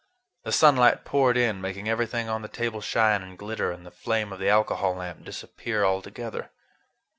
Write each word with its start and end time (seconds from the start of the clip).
The 0.43 0.51
sunlight 0.51 1.05
poured 1.05 1.37
in, 1.37 1.61
making 1.61 1.87
everything 1.87 2.27
on 2.27 2.41
the 2.41 2.47
table 2.47 2.81
shine 2.81 3.21
and 3.21 3.37
glitter 3.37 3.71
and 3.71 3.85
the 3.85 3.91
flame 3.91 4.33
of 4.33 4.39
the 4.39 4.49
alcohol 4.49 4.95
lamp 4.95 5.23
disappear 5.23 5.85
altogether. 5.85 6.49